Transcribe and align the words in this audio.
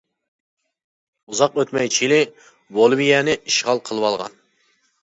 ئۇزاق 1.33 1.59
ئۆتمەي 1.65 1.93
چىلى 1.99 2.19
بولىۋىيەنى 2.79 3.39
ئىشغال 3.43 3.85
قىلىۋالغان. 3.89 4.43